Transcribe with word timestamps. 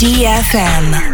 DFM. 0.00 1.09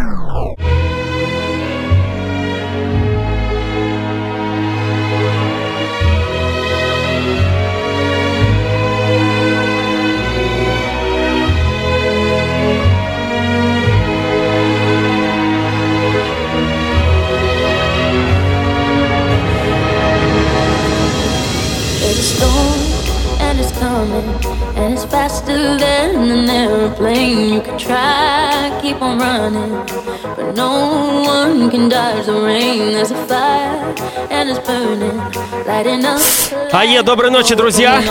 Ае, 36.76 37.02
доброй 37.02 37.30
ночи, 37.30 37.54
друзья! 37.54 38.02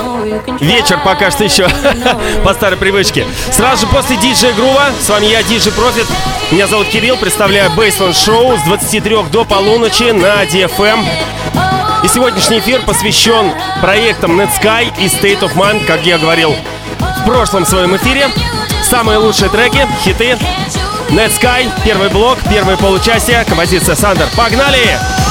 Вечер 0.60 1.00
пока 1.06 1.30
что 1.30 1.44
еще, 1.44 1.68
по 2.44 2.56
старой 2.56 2.80
привычке. 2.80 3.24
Сразу 3.52 3.86
же 3.86 3.94
после 3.94 4.18
диджея 4.18 4.54
Грува, 4.54 4.86
с 5.00 5.08
вами 5.08 5.28
я, 5.28 5.44
диджей 5.44 5.72
Profit. 5.72 6.08
Меня 6.50 6.66
зовут 6.66 6.88
Кирилл, 6.88 7.16
представляю 7.16 7.70
Bassland 7.73 8.16
Show 8.16 8.58
с 8.58 8.62
23 8.64 9.18
до 9.32 9.46
полуночи 9.46 10.10
на 10.10 10.44
DFM. 10.46 11.06
И 12.04 12.08
сегодняшний 12.08 12.58
эфир 12.58 12.82
посвящен 12.82 13.52
проектам 13.82 14.42
Netsky 14.42 14.92
и 14.98 15.06
State 15.06 15.42
of 15.42 15.54
Mind, 15.54 15.86
как 15.86 16.04
я 16.04 16.18
говорил 16.18 16.56
в 17.22 17.26
прошлом 17.28 17.68
своем 17.68 17.96
эфире. 17.98 18.30
Самые 18.90 19.20
лучшие 19.20 19.50
треки, 19.50 19.88
хиты. 20.04 20.40
Netsky, 21.10 21.70
первый 21.84 22.10
блок, 22.10 22.40
первое 22.50 22.78
получасие, 22.78 23.46
композиция 23.46 23.94
Thunder. 23.94 24.26
Погнали! 24.36 24.80
There's 24.80 25.25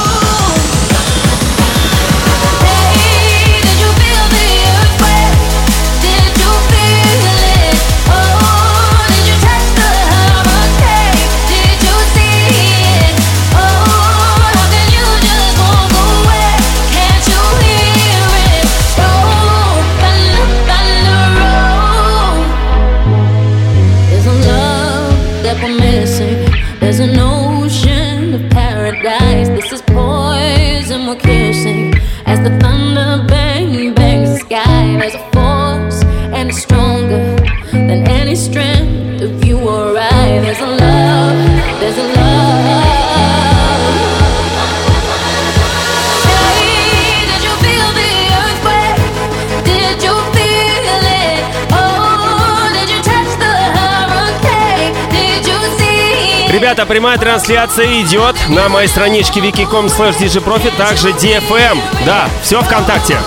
the 32.45 32.51
thunder 32.59 32.94
Ребята, 56.65 56.87
прямая 56.87 57.19
трансляция 57.19 58.01
идет 58.01 58.35
на 58.49 58.69
моей 58.69 58.87
страничке 58.87 59.39
wiki.com 59.39 59.85
slash 59.85 60.17
также 60.75 61.09
DFM. 61.09 61.77
Да, 62.07 62.27
все 62.41 62.59
ВКонтакте. 62.59 63.19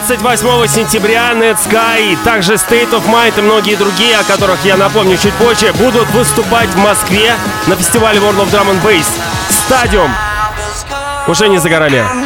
28 0.00 0.66
сентября 0.66 1.32
Net 1.32 1.58
Sky, 1.58 2.16
также 2.24 2.54
State 2.54 2.90
of 2.90 3.04
Mind 3.06 3.38
и 3.38 3.42
многие 3.42 3.76
другие, 3.76 4.16
о 4.16 4.24
которых 4.24 4.64
я 4.64 4.78
напомню 4.78 5.18
чуть 5.18 5.34
позже, 5.34 5.72
будут 5.74 6.08
выступать 6.10 6.70
в 6.70 6.78
Москве 6.78 7.34
на 7.66 7.76
фестивале 7.76 8.18
World 8.18 8.38
of 8.38 8.50
Drum 8.50 8.70
and 8.70 8.82
Bass. 8.82 9.06
Стадиум. 9.50 10.10
Уже 11.26 11.48
не 11.48 11.58
за 11.58 11.68
горами. 11.68 12.19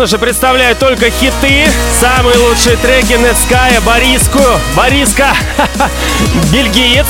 Конечно 0.00 0.16
же, 0.16 0.24
представляю 0.24 0.74
только 0.76 1.10
хиты, 1.10 1.68
самые 2.00 2.38
лучшие 2.38 2.78
треки 2.78 3.12
Нетская, 3.18 3.82
Бориску, 3.82 4.40
Бориска, 4.74 5.34
бельгиец. 6.50 7.06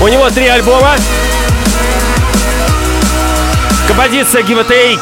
У 0.00 0.06
него 0.06 0.30
три 0.30 0.46
альбома. 0.46 0.94
Композиция 3.88 4.42
Give 4.42 4.60
a 4.60 4.62
Take. 4.62 5.00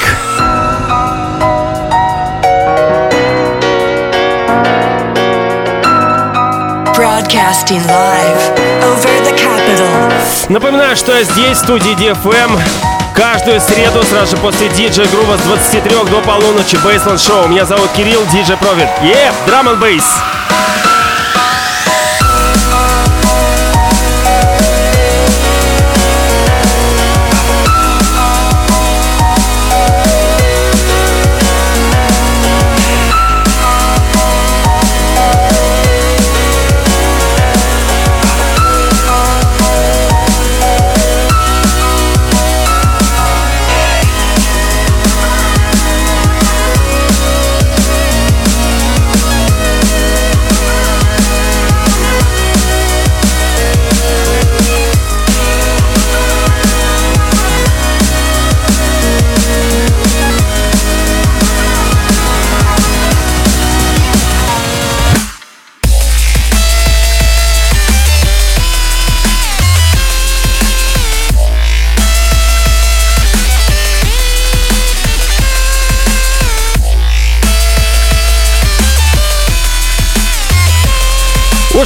Broadcasting 6.97 7.85
live 7.87 8.43
over 8.85 9.25
the 9.25 9.37
capital. 9.37 10.49
Напоминаю, 10.49 10.97
что 10.97 11.15
я 11.15 11.25
здесь, 11.25 11.59
в 11.59 11.61
студии 11.61 11.95
DFM, 11.95 12.59
Каждую 13.15 13.61
среду, 13.61 14.03
сразу 14.03 14.37
же 14.37 14.43
после 14.43 14.69
диджей 14.69 15.07
грува 15.07 15.37
с 15.37 15.41
23 15.43 15.91
до 16.11 16.21
полуночи 16.23 16.77
Бейсленд 16.77 17.21
Шоу. 17.21 17.49
Меня 17.49 17.65
зовут 17.65 17.91
Кирилл, 17.93 18.25
диджей 18.33 18.57
Профит. 18.57 18.89
Е, 19.03 19.33
драм 19.47 19.69
н 19.69 19.79
бейс. 19.81 20.05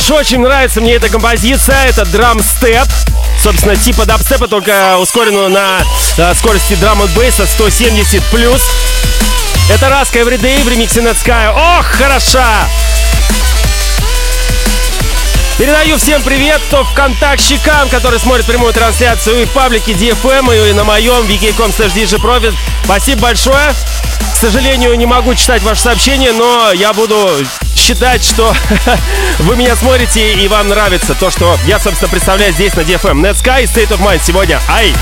Уж 0.04 0.10
очень 0.10 0.40
нравится 0.40 0.82
мне 0.82 0.96
эта 0.96 1.08
композиция. 1.08 1.86
Это 1.86 2.04
драм-степ. 2.04 2.86
Собственно, 3.42 3.74
типа 3.74 4.04
дабстепа, 4.04 4.48
только 4.48 4.98
ускоренную 4.98 5.48
на 5.48 5.80
э, 6.18 6.34
скорости 6.34 6.74
драм 6.74 7.00
н 7.00 7.08
бейса 7.14 7.46
170 7.46 8.22
плюс. 8.24 8.60
Это 9.70 9.88
Раска 9.88 10.18
Everyday 10.18 10.62
в 10.62 10.68
ремиксе 10.68 11.00
Netsky. 11.00 11.78
Ох, 11.78 11.86
хороша! 11.86 12.68
Передаю 15.56 15.96
всем 15.96 16.22
привет, 16.22 16.60
кто 16.68 16.84
вконтактщикам, 16.84 17.88
которые 17.88 18.20
смотрят 18.20 18.44
прямую 18.44 18.74
трансляцию 18.74 19.40
и 19.40 19.44
в 19.46 19.52
паблике 19.52 19.92
DFM, 19.92 20.68
и 20.68 20.74
на 20.74 20.84
моем 20.84 21.24
wiki.com 21.24 21.70
slash 21.70 22.54
Спасибо 22.84 23.22
большое. 23.22 23.72
Сожалению, 24.44 24.94
не 24.98 25.06
могу 25.06 25.34
читать 25.34 25.62
ваши 25.62 25.80
сообщения, 25.80 26.30
но 26.32 26.70
я 26.74 26.92
буду 26.92 27.30
считать, 27.74 28.22
что 28.22 28.54
вы 29.38 29.56
меня 29.56 29.74
смотрите 29.74 30.34
и 30.34 30.48
вам 30.48 30.68
нравится 30.68 31.14
то, 31.14 31.30
что 31.30 31.56
я, 31.64 31.80
собственно, 31.80 32.10
представляю 32.10 32.52
здесь 32.52 32.74
на 32.74 32.82
DFM. 32.82 33.22
Netsky, 33.22 33.64
State 33.64 33.88
of 33.88 34.00
Mind 34.00 34.20
сегодня. 34.22 34.60
Ай! 34.68 34.92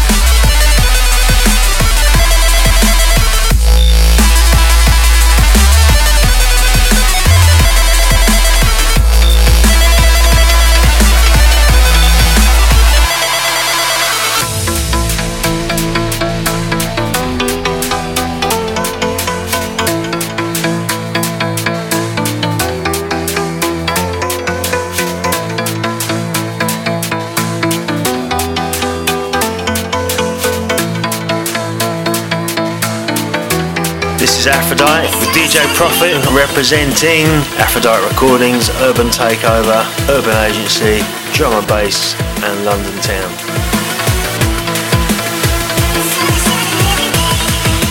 is 34.38 34.48
Aphrodite 34.48 35.10
with 35.20 35.30
DJ 35.30 35.66
Profit 35.76 36.16
representing 36.36 37.26
Aphrodite 37.58 38.04
Recordings, 38.08 38.70
Urban 38.82 39.08
Takeover, 39.08 39.84
Urban 40.10 40.36
Agency, 40.46 41.04
Drum 41.34 41.54
and 41.54 41.68
Bass, 41.68 42.16
and 42.44 42.66
London 42.66 42.96
Town. 43.02 43.32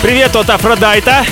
Привет 0.03 0.37
от 0.37 0.50
Афродайта. 0.50 1.25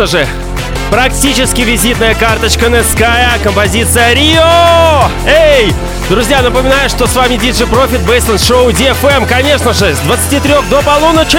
Конечно 0.00 0.06
же, 0.06 0.26
практически 0.90 1.60
визитная 1.60 2.14
карточка 2.14 2.70
Неская, 2.70 3.38
композиция 3.44 4.14
Рио! 4.14 5.10
Эй! 5.26 5.74
Друзья, 6.08 6.40
напоминаю, 6.40 6.88
что 6.88 7.06
с 7.06 7.14
вами 7.14 7.34
DJ 7.34 7.68
Profit 7.70 8.06
Baseline 8.06 8.36
Show 8.36 8.70
DFM, 8.72 9.28
конечно 9.28 9.74
же, 9.74 9.94
с 9.94 9.98
23 10.00 10.54
до 10.70 10.80
полуночи! 10.80 11.38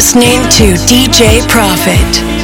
Listening 0.00 0.40
to 0.48 0.64
DJ 0.86 1.46
Profit. 1.46 2.39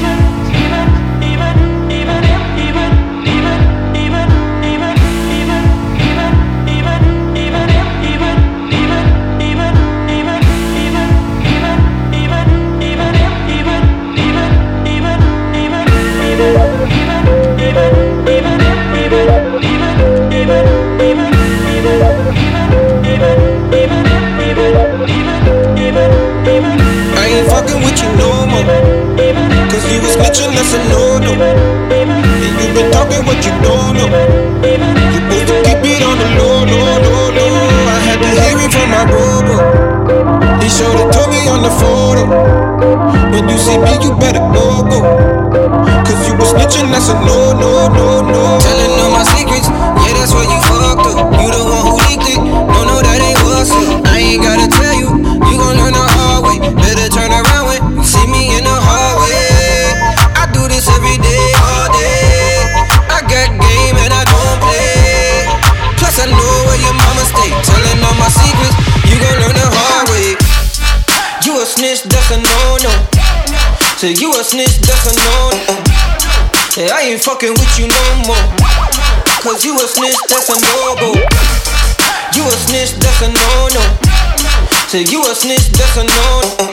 Say 84.96 85.04
you 85.12 85.20
a 85.20 85.34
snitch, 85.34 85.68
that's 85.76 85.98
a 85.98 86.04
no-no. 86.04 86.72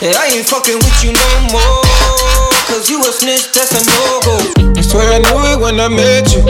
Hey, 0.00 0.12
I 0.18 0.34
ain't 0.34 0.48
fucking 0.48 0.74
with 0.74 1.04
you 1.04 1.12
no 1.12 1.30
more. 1.52 1.84
Cause 2.66 2.90
you 2.90 2.98
a 2.98 3.12
snitch, 3.12 3.52
that's 3.52 3.70
a 3.70 3.82
no-go. 3.86 4.74
I 4.76 4.80
swear 4.80 5.06
I 5.14 5.18
knew 5.18 5.38
it 5.54 5.60
when 5.60 5.78
I 5.78 5.86
met 5.86 6.34
you. 6.34 6.42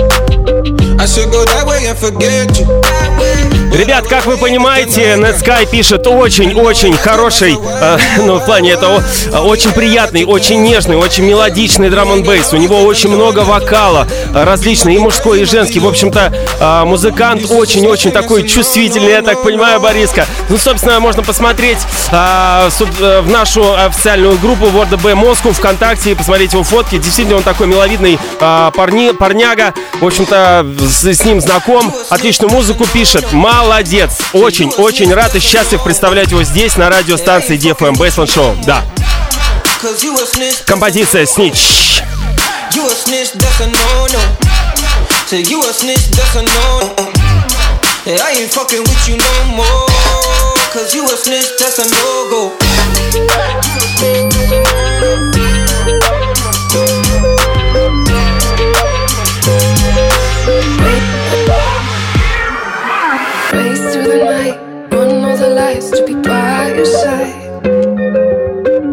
I 0.98 1.04
should 1.04 1.30
go 1.30 1.44
that 1.44 1.66
way 1.66 1.84
and 1.84 1.98
forget 1.98 2.58
you. 2.58 2.66
Ребят, 3.72 4.08
как 4.08 4.26
вы 4.26 4.36
понимаете, 4.36 5.16
Netsky 5.16 5.64
пишет 5.70 6.06
очень-очень 6.06 6.96
хороший, 6.96 7.56
э, 7.56 7.98
ну, 8.18 8.38
в 8.38 8.44
плане 8.44 8.72
этого, 8.72 9.02
очень 9.44 9.72
приятный, 9.72 10.24
очень 10.24 10.62
нежный, 10.62 10.96
очень 10.96 11.24
мелодичный 11.24 11.88
драм 11.88 12.10
н 12.10 12.22
бейс. 12.22 12.52
У 12.52 12.56
него 12.56 12.82
очень 12.82 13.10
много 13.10 13.40
вокала, 13.40 14.08
различный, 14.34 14.96
и 14.96 14.98
мужской, 14.98 15.42
и 15.42 15.44
женский. 15.44 15.78
В 15.78 15.86
общем-то, 15.86 16.32
э, 16.60 16.84
музыкант 16.84 17.50
очень-очень 17.50 18.12
такой 18.12 18.46
чувствительный, 18.46 19.10
я 19.10 19.22
так 19.22 19.42
понимаю, 19.42 19.80
Бориска. 19.80 20.26
Ну, 20.48 20.58
собственно, 20.58 21.00
можно 21.00 21.22
посмотреть 21.22 21.78
э, 22.12 22.68
в 22.68 23.30
нашу 23.30 23.74
официальную 23.74 24.38
группу 24.38 24.66
World 24.66 25.00
B 25.02 25.12
Moscow 25.12 25.52
ВКонтакте 25.52 26.12
и 26.12 26.14
посмотреть 26.14 26.52
его 26.52 26.62
фотки. 26.62 26.98
Действительно, 26.98 27.38
он 27.38 27.42
такой 27.42 27.66
миловидный 27.66 28.18
э, 28.40 28.70
парни, 28.74 29.10
парняга. 29.12 29.74
В 30.00 30.06
общем-то, 30.06 30.66
с, 30.78 31.04
с 31.04 31.24
ним 31.24 31.40
знаком, 31.40 31.92
отличную 32.10 32.50
музыку 32.52 32.86
пишет. 32.86 33.32
Молодец! 33.32 34.18
Очень-очень 34.32 35.12
рад 35.12 35.34
и 35.34 35.40
счастлив 35.40 35.82
представлять 35.82 36.30
его 36.30 36.42
здесь, 36.42 36.76
на 36.76 36.90
радиостанции 36.90 37.58
DFM 37.58 37.94
Baseline 37.94 38.26
Show. 38.26 38.64
Да. 38.64 38.84
Композиция 40.66 41.26
«Снич». 41.26 42.02
You 42.74 42.86
a 42.86 42.90
snitch, 42.90 43.32
that's 43.34 43.60
a 43.60 43.66
no-no. 43.66 44.49
Say 45.30 45.42
you 45.42 45.60
a 45.60 45.72
snitch, 45.72 46.08
that's 46.10 46.34
a 46.34 46.42
no. 46.42 46.90
Yeah, 48.04 48.18
I 48.18 48.34
ain't 48.36 48.50
fucking 48.50 48.82
with 48.82 49.08
you 49.08 49.16
no 49.16 49.54
more. 49.54 49.86
Cause 50.72 50.92
you 50.92 51.04
a 51.04 51.16
snitch, 51.16 51.46
that's 51.56 51.78
a 51.78 51.86
no-go. 51.86 52.50
Race 63.54 63.94
through 63.94 64.08
the 64.10 64.24
night, 64.24 64.58
run 64.90 65.24
all 65.24 65.36
the 65.36 65.50
lights 65.54 65.90
to 65.92 66.04
be 66.04 66.14
by 66.14 66.74
your 66.74 66.84
side. 66.84 67.62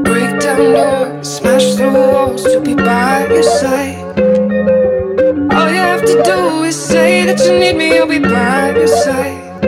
Break 0.03 0.39
down 0.39 0.57
doors, 0.75 1.37
smash 1.37 1.73
through 1.73 1.93
walls 1.93 2.43
to 2.43 2.61
be 2.61 2.75
by 2.75 3.25
your 3.25 3.41
side. 3.41 3.96
You 7.47 7.59
need 7.59 7.75
me, 7.75 7.97
I'll 7.97 8.07
be 8.07 8.19
by 8.19 8.73
your 8.75 8.87
side. 8.87 9.61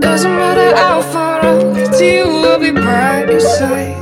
Doesn't 0.00 0.36
matter 0.42 0.76
how 0.76 1.02
far 1.02 1.40
I'll 1.44 1.74
get 1.74 1.92
to 1.98 2.04
you, 2.04 2.24
I'll 2.24 2.60
be 2.60 2.70
by 2.70 3.24
your 3.28 3.40
side. 3.40 3.96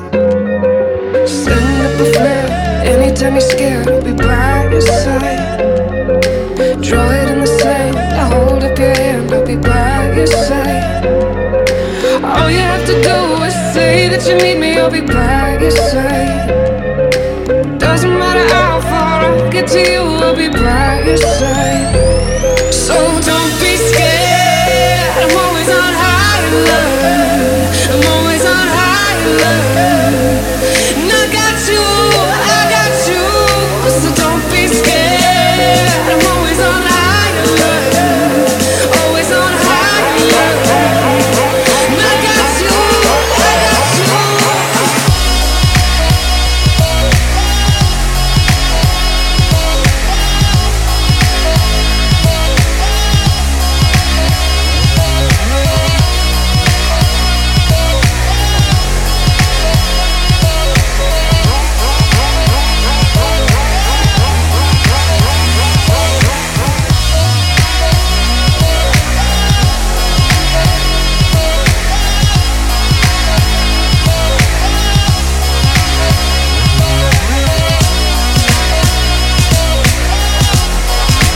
Send 1.27 1.77
up 1.87 2.01
a 2.01 2.07
flare 2.13 2.49
anytime 2.85 3.35
you're 3.35 3.41
scared, 3.41 3.89
I'll 3.89 4.03
be 4.03 4.13
by 4.13 4.69
your 4.71 4.83
side. 4.83 5.59
Draw 6.83 7.11
it 7.21 7.31
in 7.31 7.41
the 7.41 7.47
sand, 7.47 7.97
I 7.97 8.25
hold 8.35 8.63
up 8.65 8.79
your 8.79 8.95
hand, 8.97 9.33
I'll 9.33 9.47
be 9.47 9.57
by 9.57 10.13
your 10.15 10.27
side. 10.27 11.07
All 12.23 12.51
you 12.51 12.59
have 12.59 12.87
to 12.87 12.97
do 13.09 13.45
is 13.45 13.55
say 13.73 14.09
that 14.09 14.27
you 14.29 14.37
need 14.37 14.59
me, 14.59 14.79
I'll 14.79 14.91
be 14.91 15.01
by 15.01 15.59
your 15.59 15.71
side. 15.71 16.49
Doesn't 17.79 18.19
matter 18.19 18.47
how 18.55 18.81
far 18.81 19.23
I 19.23 19.51
get 19.51 19.69
to 19.69 19.81
you, 19.81 20.01
I'll 20.01 20.37
be 20.37 20.49
by 20.49 21.03
your 21.07 21.17
side. 21.17 22.12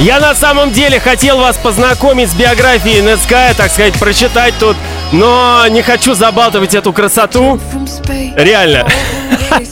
Я 0.07 0.21
на 0.21 0.37
самом 0.37 0.71
деле 0.71 1.01
хотел 1.01 1.38
вас 1.38 1.57
познакомить 1.57 2.31
с 2.31 2.35
биографией 2.35 3.01
Нетская, 3.03 3.53
так 3.55 3.73
сказать, 3.73 3.95
прочитать 3.95 4.55
тут, 4.61 4.77
но 5.11 5.66
не 5.69 5.83
хочу 5.83 6.14
забалтывать 6.14 6.77
эту 6.77 6.92
красоту. 6.92 7.59
Реально. 8.37 8.87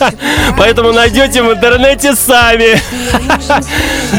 Поэтому 0.58 0.90
найдете 0.90 1.40
в 1.40 1.52
интернете 1.52 2.16
сами. 2.16 2.80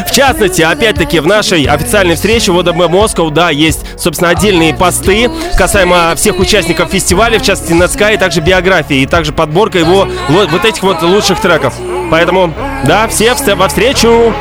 В 0.08 0.10
частности, 0.10 0.62
опять-таки, 0.62 1.20
в 1.20 1.26
нашей 1.26 1.64
официальной 1.64 2.14
встрече 2.14 2.50
в 2.50 2.58
ОДБ 2.60 2.88
Москва, 2.88 3.28
да, 3.28 3.50
есть, 3.50 3.80
собственно, 3.98 4.30
отдельные 4.30 4.72
посты 4.72 5.30
касаемо 5.58 6.14
всех 6.16 6.38
участников 6.38 6.92
фестиваля, 6.92 7.38
в 7.38 7.42
частности, 7.42 7.74
Нетска, 7.74 8.12
и 8.12 8.16
также 8.16 8.40
биографии, 8.40 9.02
и 9.02 9.06
также 9.06 9.32
подборка 9.34 9.78
его 9.78 10.08
вот, 10.30 10.64
этих 10.64 10.82
вот 10.82 11.02
лучших 11.02 11.40
треков. 11.40 11.74
Поэтому, 12.10 12.54
да, 12.86 13.06
все 13.06 13.34
во 13.54 13.68
встречу! 13.68 14.32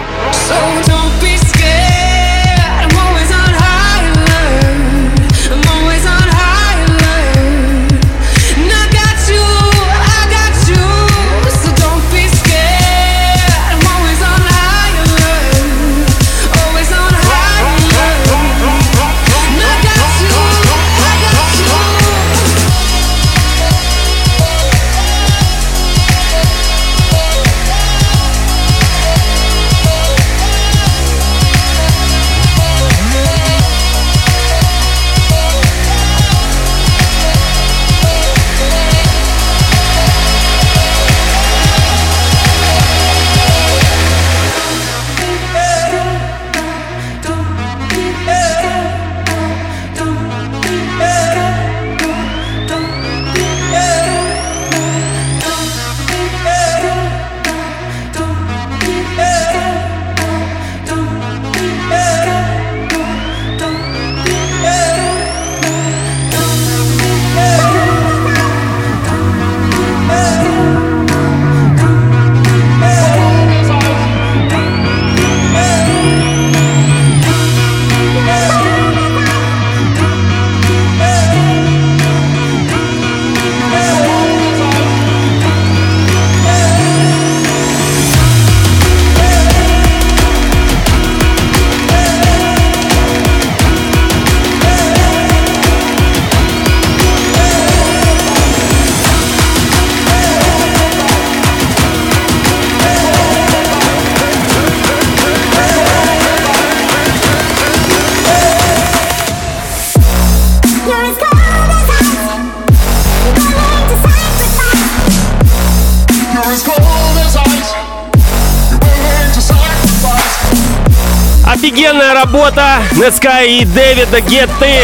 Работа 123.05 123.15
Нетскай 123.15 123.59
и 123.59 123.65
Дэвида 123.65 124.21
Гетты. 124.21 124.79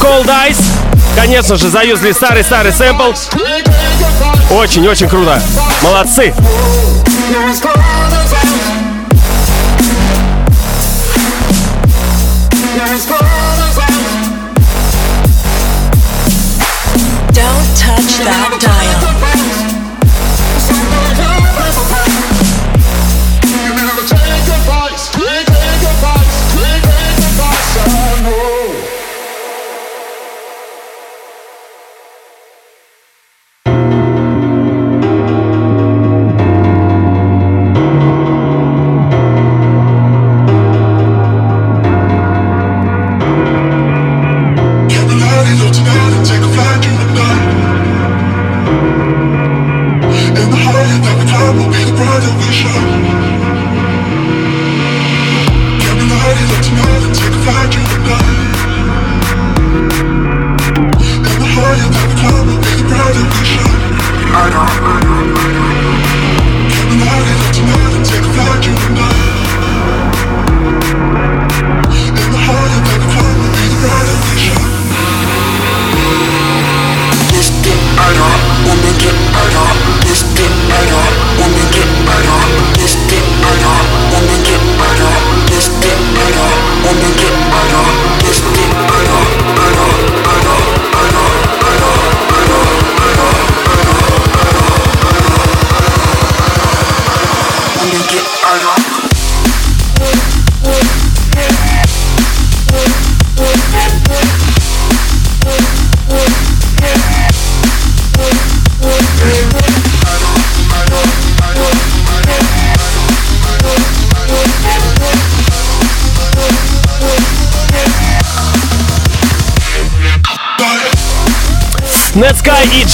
Cold 0.00 0.30
Ice. 0.48 0.62
Конечно 1.16 1.56
же, 1.56 1.68
заюзли 1.68 2.12
старый-старый 2.12 2.72
сэмпл. 2.72 3.12
Очень-очень 4.50 5.08
круто. 5.08 5.40
Молодцы 5.82 6.32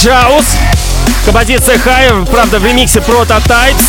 Jaws. 0.03 0.45
Композиция 1.23 1.77
High, 1.77 2.29
правда, 2.29 2.59
в 2.59 2.65
ремиксе 2.65 2.99
Prototypes. 2.99 3.83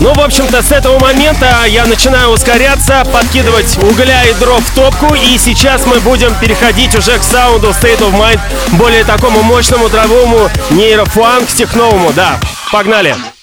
Ну, 0.00 0.14
в 0.14 0.20
общем-то, 0.20 0.62
с 0.62 0.72
этого 0.72 0.98
момента 0.98 1.64
я 1.66 1.84
начинаю 1.84 2.30
ускоряться, 2.30 3.04
подкидывать 3.12 3.76
угля 3.82 4.24
и 4.24 4.32
дров 4.34 4.64
в 4.64 4.74
топку, 4.74 5.14
и 5.14 5.36
сейчас 5.36 5.84
мы 5.84 6.00
будем 6.00 6.34
переходить 6.36 6.94
уже 6.94 7.18
к 7.18 7.22
саунду 7.22 7.68
State 7.68 8.00
of 8.00 8.14
Mind, 8.14 8.40
более 8.78 9.04
такому 9.04 9.42
мощному 9.42 9.90
дровому 9.90 10.48
нейрофанк 10.70 11.48
техновому, 11.48 12.12
да. 12.14 12.40
Погнали! 12.72 13.14
wanna 13.14 13.35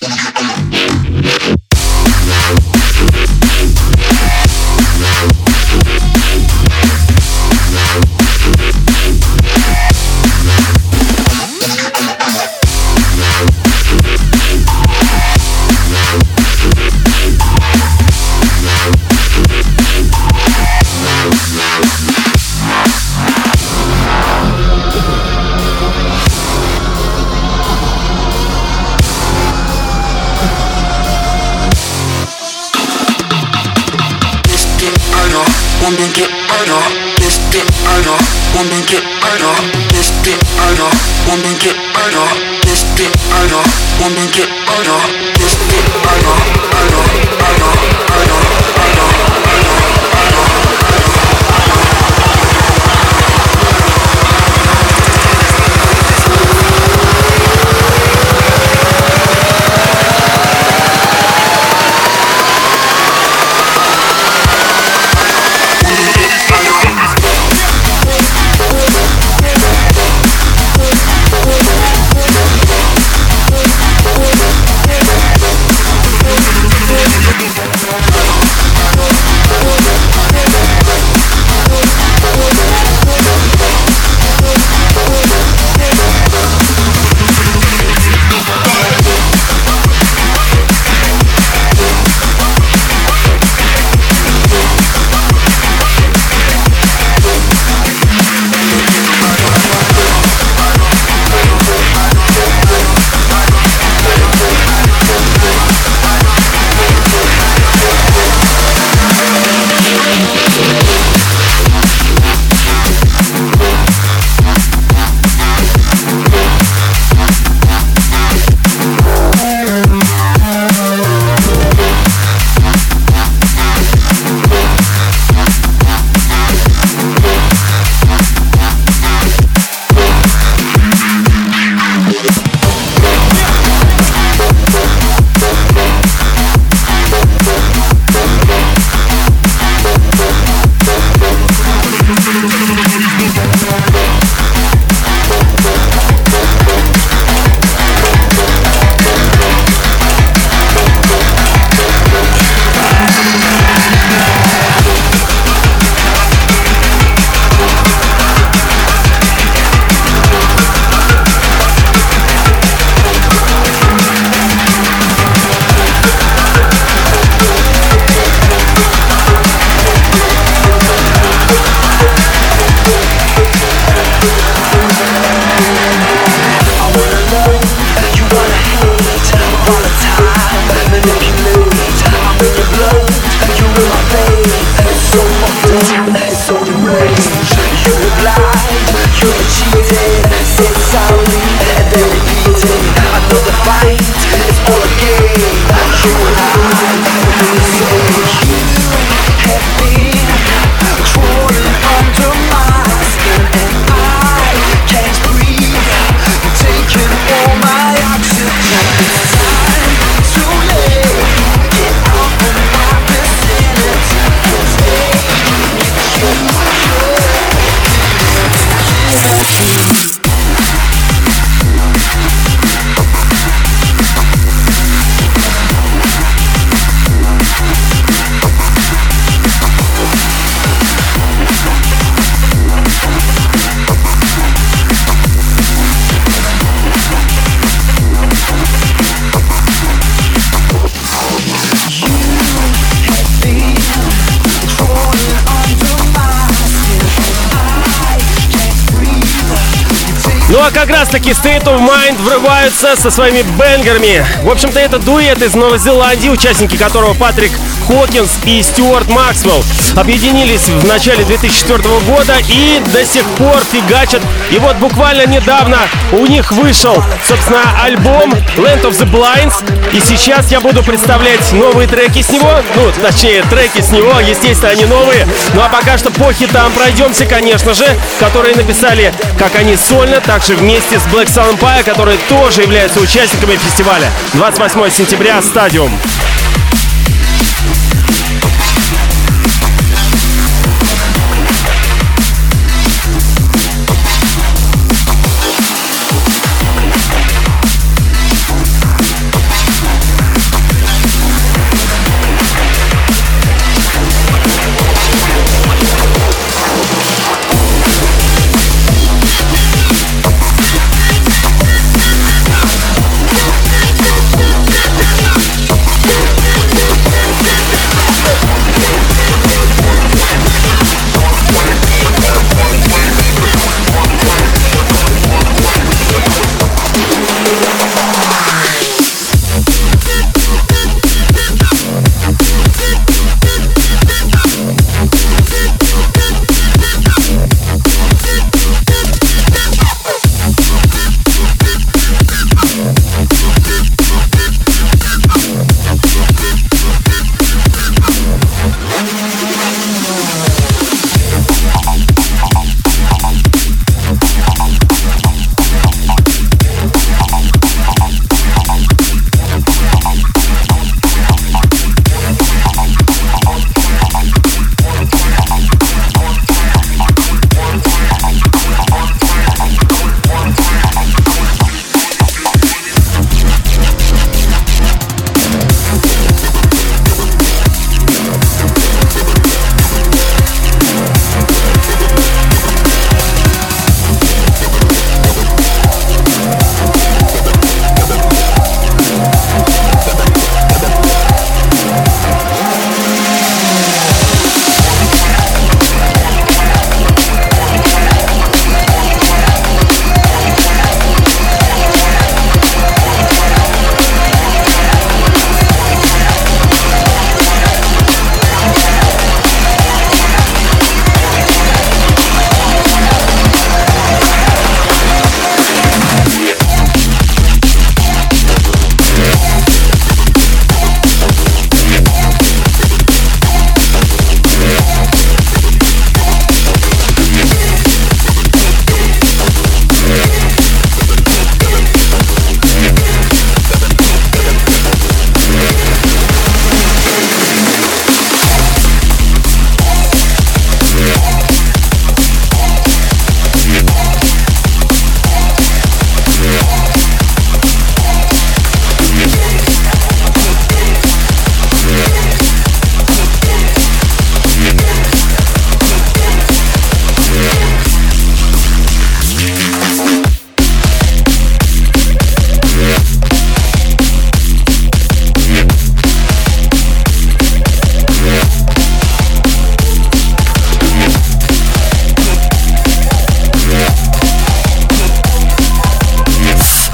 а 250.66 250.72
как 250.72 250.90
раз 250.90 251.10
таки 251.10 251.32
State 251.32 251.66
of 251.66 251.80
Mind 251.82 252.16
врываются 252.22 252.96
со 252.96 253.12
своими 253.12 253.42
бенгерами. 253.60 254.26
В 254.44 254.50
общем-то, 254.50 254.80
это 254.80 254.98
дуэт 254.98 255.42
из 255.42 255.56
Новой 255.56 255.78
Зеландии, 255.78 256.30
участники 256.30 256.78
которого 256.78 257.14
Патрик 257.14 257.52
Хокинс 257.88 258.32
и 258.46 258.62
Стюарт 258.62 259.10
Максвелл 259.10 259.64
объединились 259.96 260.68
в 260.68 260.86
начале 260.88 261.24
2004 261.24 261.78
года 262.08 262.36
и 262.48 262.82
до 262.94 263.06
сих 263.06 263.24
пор 263.38 263.60
фигачат. 263.72 264.22
И 264.52 264.58
вот 264.58 264.76
буквально 264.78 265.26
недавно 265.26 265.78
у 266.12 266.26
них 266.26 266.52
вышел, 266.52 266.96
собственно, 267.28 267.62
альбом 267.84 268.32
Land 268.58 268.84
of 268.84 268.92
the 268.92 269.10
Blinds. 269.10 269.64
И 269.94 270.00
сейчас 270.00 270.52
я 270.52 270.60
буду 270.60 270.84
представлять 270.84 271.52
новые 271.52 271.88
треки 271.88 272.22
с 272.22 272.30
него. 272.30 272.52
Ну, 272.76 272.92
точнее, 273.02 273.44
треки 273.44 273.82
с 273.82 273.92
него, 273.92 274.20
естественно, 274.20 274.72
они 274.72 274.86
новые. 274.86 275.28
Ну 275.54 275.62
а 275.62 275.70
пока 275.70 275.98
что 275.98 276.12
по 276.12 276.32
хитам 276.34 276.72
пройдемся, 276.72 277.26
конечно 277.26 277.74
же, 277.74 277.86
которые 278.20 278.56
написали 278.56 279.14
как 279.38 279.56
они 279.56 279.76
сольно, 279.76 280.22
так 280.22 280.44
же 280.44 280.56
вместе 280.56 281.00
с 281.00 281.04
Black 281.04 281.28
Sun 281.28 281.58
Empire, 281.58 281.84
которые 281.84 282.18
тоже 282.30 282.62
являются 282.62 283.00
участниками 283.00 283.58
фестиваля. 283.58 284.10
28 284.34 284.90
сентября, 284.90 285.42
стадиум. 285.42 285.92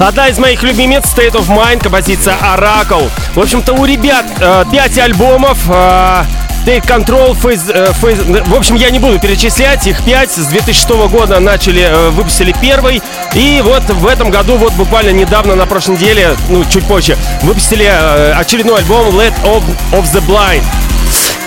Одна 0.00 0.28
из 0.28 0.38
моих 0.38 0.62
любимец 0.62 1.04
State 1.04 1.32
of 1.32 1.48
Mind, 1.48 1.82
композиция 1.82 2.34
Oracle. 2.38 3.10
В 3.34 3.40
общем-то, 3.40 3.74
у 3.74 3.84
ребят 3.84 4.24
э, 4.40 4.64
5 4.72 4.98
альбомов. 4.98 5.58
Э, 5.68 6.24
Take 6.64 6.86
Control, 6.86 7.36
э, 7.44 7.92
Face... 8.00 8.48
В 8.48 8.54
общем, 8.54 8.76
я 8.76 8.88
не 8.88 8.98
буду 8.98 9.18
перечислять. 9.20 9.86
Их 9.86 10.02
5. 10.02 10.30
С 10.30 10.46
2006 10.46 10.88
года 11.10 11.38
начали, 11.38 11.82
э, 11.82 12.08
выпустили 12.10 12.54
первый. 12.62 13.02
И 13.34 13.60
вот 13.62 13.82
в 13.90 14.06
этом 14.06 14.30
году, 14.30 14.56
вот 14.56 14.72
буквально 14.72 15.10
недавно, 15.10 15.54
на 15.54 15.66
прошлой 15.66 15.96
неделе, 15.96 16.34
ну, 16.48 16.64
чуть 16.64 16.86
позже, 16.86 17.18
выпустили 17.42 17.84
э, 17.84 18.32
очередной 18.32 18.78
альбом 18.78 19.08
Let 19.08 19.34
of, 19.44 19.62
of 19.92 20.04
the 20.14 20.26
Blind. 20.26 20.64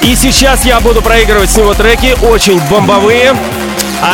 И 0.04 0.16
сейчас 0.16 0.64
я 0.64 0.80
буду 0.80 1.02
проигрывать 1.02 1.50
с 1.50 1.58
него 1.58 1.74
треки, 1.74 2.16
очень 2.22 2.62
бомбовые. 2.70 3.36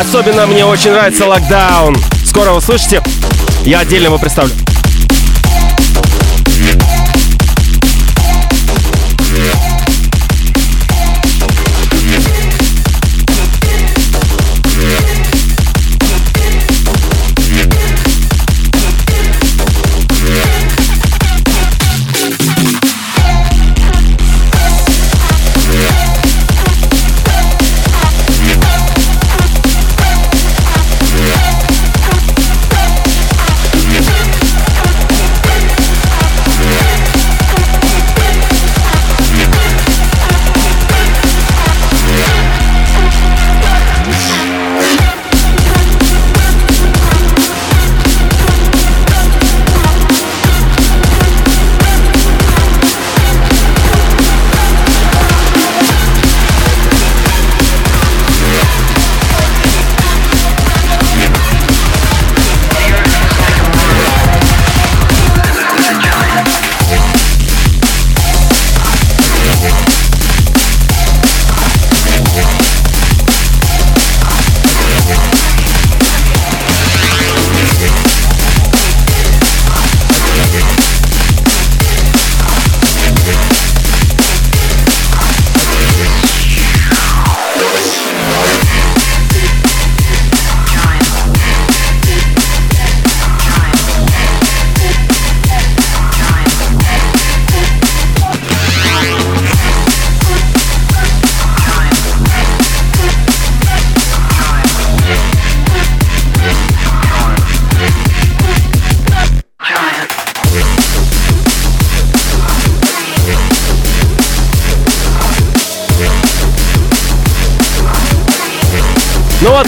Особенно 0.00 0.46
мне 0.46 0.64
очень 0.64 0.92
нравится 0.92 1.24
Lockdown. 1.24 2.00
Скоро 2.24 2.52
услышите. 2.52 3.02
Я 3.64 3.80
отдельно 3.80 4.06
его 4.06 4.18
представлю. 4.18 4.52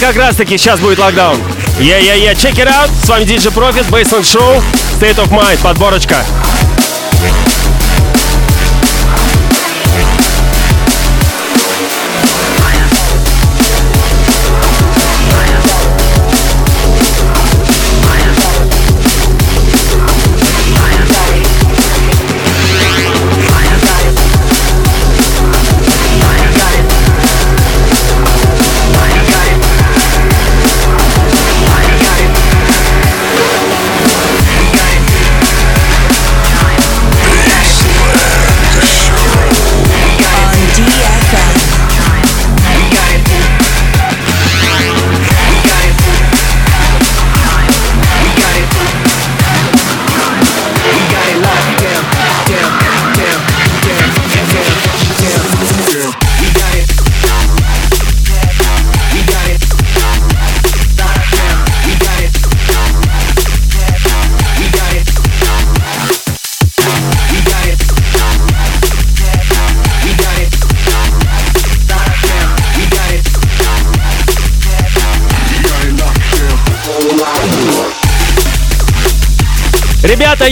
Как 0.02 0.16
раз 0.16 0.34
таки 0.34 0.58
сейчас 0.58 0.80
будет 0.80 0.98
локдаун. 0.98 1.38
Я-я-я, 1.78 2.32
check 2.32 2.54
it 2.54 2.66
out. 2.66 2.90
С 3.04 3.08
вами 3.08 3.22
DJ 3.22 3.52
Profit, 3.54 3.88
Baseline 3.88 4.22
Show, 4.22 4.60
State 4.98 5.14
of 5.14 5.28
Mind, 5.28 5.58
подборочка. 5.62 6.24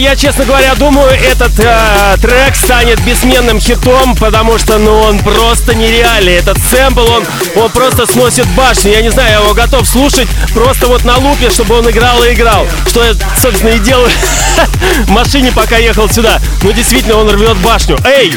Я, 0.01 0.15
честно 0.15 0.45
говоря, 0.45 0.73
думаю, 0.75 1.11
этот 1.11 1.51
э, 1.59 2.17
трек 2.21 2.55
станет 2.55 2.99
бессменным 3.05 3.59
хитом, 3.59 4.15
потому 4.15 4.57
что, 4.57 4.79
ну, 4.79 4.99
он 4.99 5.19
просто 5.19 5.75
нереальный. 5.75 6.33
Этот 6.33 6.57
сэмпл, 6.57 7.01
он, 7.01 7.23
он 7.55 7.69
просто 7.69 8.07
сносит 8.07 8.47
башню. 8.55 8.91
Я 8.91 9.01
не 9.01 9.11
знаю, 9.11 9.29
я 9.29 9.39
его 9.39 9.53
готов 9.53 9.87
слушать 9.87 10.27
просто 10.53 10.87
вот 10.87 11.03
на 11.03 11.17
лупе, 11.17 11.51
чтобы 11.51 11.77
он 11.77 11.89
играл 11.89 12.23
и 12.23 12.33
играл. 12.33 12.65
Что 12.87 13.03
я, 13.03 13.13
собственно, 13.39 13.69
и 13.69 13.79
делаю 13.79 14.09
в 15.05 15.09
машине, 15.09 15.51
пока 15.51 15.77
ехал 15.77 16.09
сюда. 16.09 16.39
Ну, 16.63 16.71
действительно, 16.71 17.17
он 17.17 17.29
рвет 17.29 17.57
башню. 17.57 17.97
Эй! 18.03 18.33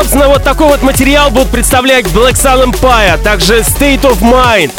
Собственно, 0.00 0.28
вот 0.28 0.42
такой 0.42 0.68
вот 0.68 0.82
материал 0.82 1.30
будут 1.30 1.50
представлять 1.50 2.06
Black 2.06 2.32
Sun 2.32 2.72
Empire, 2.72 3.22
также 3.22 3.58
State 3.58 4.00
of 4.00 4.22
Mind. 4.22 4.72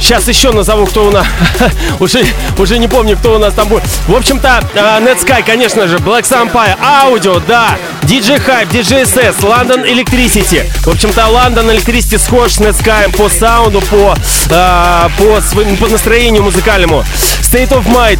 Сейчас 0.00 0.26
еще 0.28 0.50
назову, 0.50 0.86
кто 0.86 1.08
у 1.08 1.10
нас. 1.10 1.26
уже, 2.00 2.24
уже 2.56 2.78
не 2.78 2.88
помню, 2.88 3.18
кто 3.18 3.34
у 3.34 3.38
нас 3.38 3.52
там 3.52 3.68
будет. 3.68 3.82
В 4.08 4.16
общем-то, 4.16 4.64
uh, 4.74 5.04
Netsky, 5.04 5.44
конечно 5.44 5.86
же, 5.88 5.98
Black 5.98 6.22
Sun 6.22 6.50
Empire, 6.50 6.74
Аудио, 6.80 7.38
да, 7.46 7.76
DJ 8.04 8.42
Hype, 8.42 8.70
DJ 8.70 9.02
SS, 9.02 9.40
London 9.40 9.84
Electricity. 9.84 10.64
В 10.84 10.88
общем-то, 10.88 11.20
London 11.20 11.76
Electricity 11.76 12.18
схож 12.18 12.52
с 12.52 12.58
Netsky 12.58 13.14
по 13.14 13.28
саунду, 13.28 13.82
по, 13.82 14.16
uh, 14.48 15.10
по, 15.18 15.76
по 15.84 15.92
настроению 15.92 16.44
музыкальному. 16.44 17.04
State 17.52 17.68
of 17.72 17.86
Mind, 17.86 18.18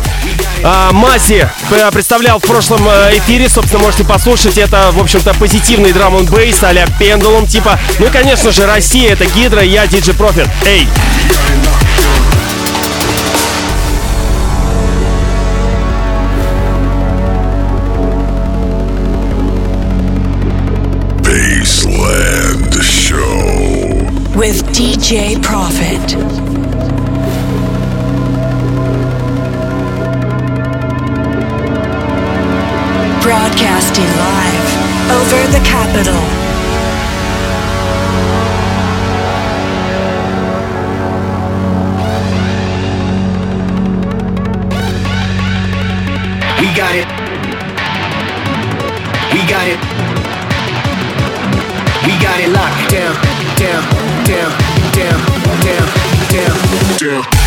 а, 0.63 0.93
Маси 0.93 1.49
представлял 1.91 2.39
в 2.39 2.43
прошлом 2.43 2.87
э, 2.87 3.17
эфире, 3.17 3.49
собственно, 3.49 3.83
можете 3.83 4.05
послушать. 4.05 4.59
Это, 4.59 4.91
в 4.93 5.01
общем-то, 5.01 5.33
позитивный 5.33 5.91
драм 5.93 6.15
н 6.15 6.27
бейс 6.27 6.63
а-ля 6.63 6.87
пендулум, 6.99 7.47
типа. 7.47 7.81
Ну 7.99 8.09
и, 8.09 8.11
конечно 8.11 8.53
же, 8.53 8.67
Россия, 8.67 9.15
это 9.15 9.25
Гидра, 9.25 9.63
я 9.63 9.87
Диджи 9.87 10.13
Профит. 10.13 10.49
Эй! 10.67 10.87
Baseland 21.23 22.75
Show 22.83 24.11
with 24.35 24.63
DJ 24.73 25.41
Profit. 25.41 26.42
Over 35.33 35.51
the 35.51 35.65
capital. 35.65 36.21
We 46.61 46.69
got 46.77 46.95
it. 46.95 47.07
We 49.33 49.41
got 49.49 49.67
it. 49.69 49.81
We 52.07 52.13
got 52.21 52.41
it 52.41 52.51
locked 52.51 52.91
down, 52.91 53.15
down, 53.57 53.83
down, 54.25 54.53
down, 54.93 55.21
down, 55.63 55.89
down, 56.31 57.33
down. 57.33 57.42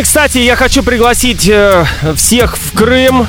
И, 0.00 0.02
кстати, 0.02 0.38
я 0.38 0.56
хочу 0.56 0.82
пригласить 0.82 1.46
э, 1.48 1.84
всех 2.16 2.56
в 2.56 2.72
Крым. 2.72 3.26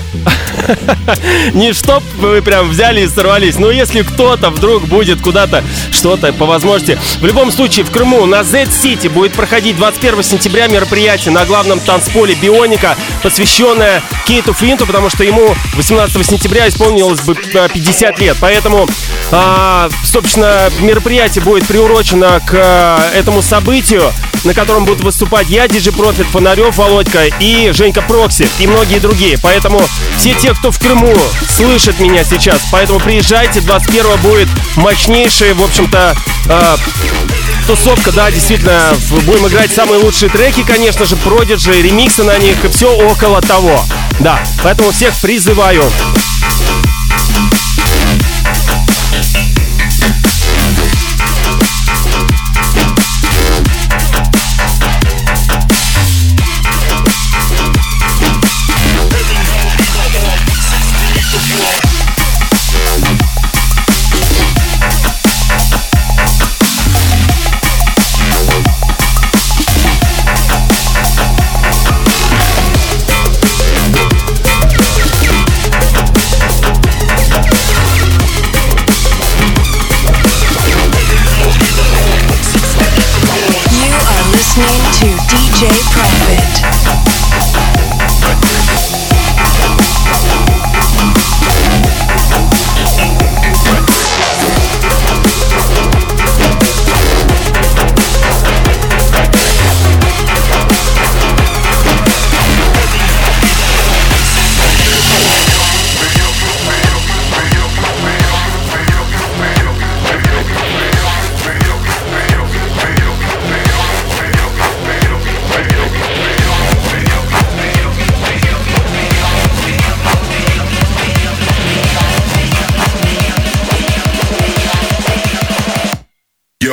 Не 1.54 1.74
чтоб 1.74 2.02
вы 2.18 2.42
прям 2.42 2.70
взяли 2.70 3.02
и 3.02 3.08
сорвались, 3.08 3.58
но 3.58 3.70
если 3.70 4.04
кто-то 4.04 4.50
вдруг 4.50 4.86
будет 4.86 5.22
куда-то 5.22 5.64
что-то 5.92 6.32
по 6.32 6.46
возможности. 6.46 6.98
В 7.20 7.26
любом 7.26 7.52
случае, 7.52 7.86
в 7.86 7.92
Крыму 7.92 8.26
на 8.26 8.44
Z-City 8.44 9.10
будет 9.10 9.34
проходить 9.34 9.76
21 9.76 10.24
сентября 10.24 10.68
мероприятие 10.68 11.34
на 11.34 11.46
главном 11.46 11.80
танцполе 11.80 12.36
Бионика, 12.36 12.96
посвященное 13.22 14.02
Кейту 14.26 14.54
Флинту, 14.54 14.86
потому 14.86 15.10
что 15.10 15.26
ему 15.26 15.54
18 15.76 16.26
сентября 16.26 16.70
исполнилось 16.70 17.22
бы 17.22 17.36
50 17.36 18.20
лет. 18.20 18.38
Поэтому, 18.40 18.88
а, 19.32 19.90
собственно, 20.06 20.70
мероприятие 20.80 21.44
будет 21.44 21.66
приурочено 21.66 22.40
к 22.46 22.54
а, 22.54 23.12
этому 23.14 23.42
событию 23.42 24.12
на 24.44 24.54
котором 24.54 24.86
будут 24.86 25.02
выступать 25.02 25.50
я, 25.50 25.68
Диджи 25.68 25.92
Профит, 25.92 26.26
Фонарев, 26.28 26.78
Володька 26.78 27.26
и 27.40 27.72
Женька 27.72 28.02
Прокси 28.02 28.48
и 28.60 28.68
многие 28.68 29.00
другие. 29.00 29.38
Поэтому 29.42 29.82
все 30.18 30.34
те, 30.34 30.54
кто 30.54 30.72
в 30.72 30.80
Крыму, 30.80 31.16
слышат 31.50 32.00
меня 32.00 32.24
сейчас. 32.24 32.62
Поэтому 32.72 33.00
приезжайте, 33.00 33.62
21 33.62 34.20
будет 34.22 34.50
мощнейшая, 34.76 35.54
в 35.54 35.62
общем-то, 35.62 36.16
э, 36.48 36.78
тусовка, 37.68 38.12
да, 38.12 38.32
действительно, 38.32 38.94
будем 39.26 39.48
играть 39.48 39.72
самые 39.72 40.02
лучшие 40.02 40.30
треки, 40.30 40.64
конечно 40.64 41.06
же, 41.06 41.16
продиджи, 41.18 41.82
ремиксы 41.82 42.24
на 42.24 42.38
них 42.38 42.64
и 42.66 42.68
все 42.70 42.92
около 42.92 43.42
того. 43.42 43.84
Да, 44.20 44.44
поэтому 44.64 44.92
всех 44.92 45.14
призываю. 45.22 45.84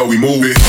we 0.09 0.17
move 0.17 0.45
it. 0.45 0.68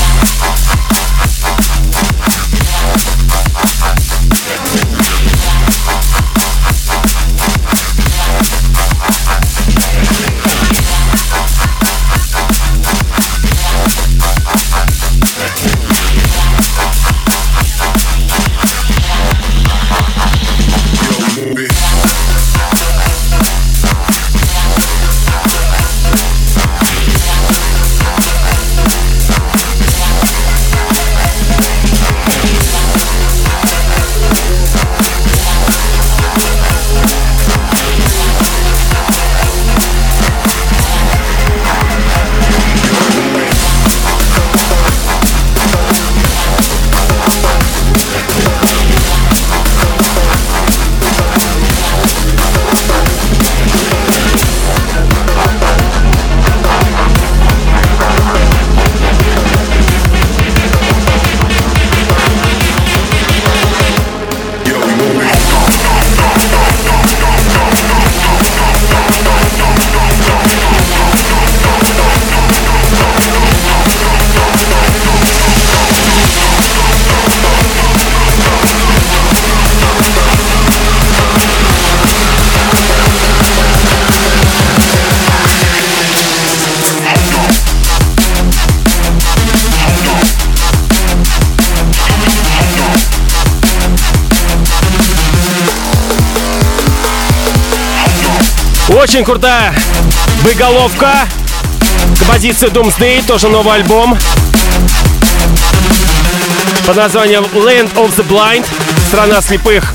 Очень 98.96 99.24
крутая 99.24 99.72
выголовка. 100.42 101.28
Композиция 102.18 102.70
Doomsday, 102.70 103.24
тоже 103.24 103.48
новый 103.48 103.74
альбом. 103.74 104.18
Под 106.86 106.96
названием 106.96 107.44
Land 107.54 107.94
of 107.94 108.14
the 108.16 108.26
Blind. 108.26 108.66
Страна 109.08 109.40
слепых. 109.40 109.94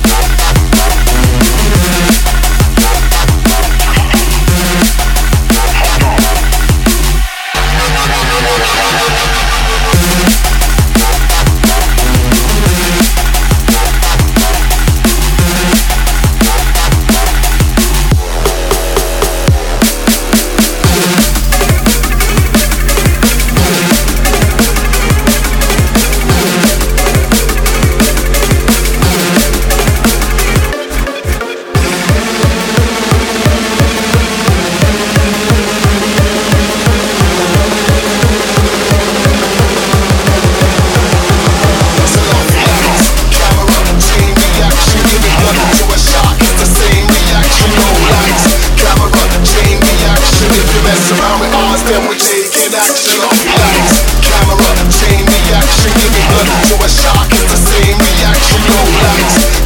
You 56.46 56.78
were 56.78 56.89
shocked 56.89 57.34
at 57.34 57.48
the 57.50 57.58
same 57.58 57.98
reaction, 57.98 58.60
no 58.70 58.82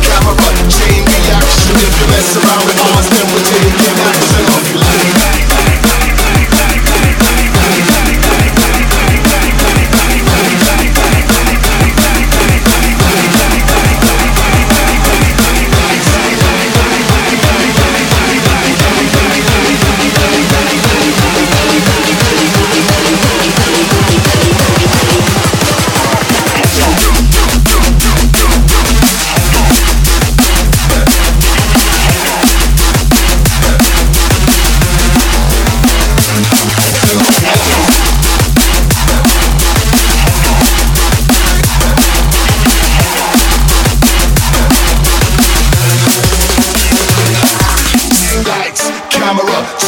Camera, 0.07 0.35
chain 0.71 1.03
reaction. 1.03 1.75
If 1.75 1.93
you 1.99 2.07
mess 2.07 2.29
around 2.39 2.63
with 2.67 2.79
all 2.79 2.98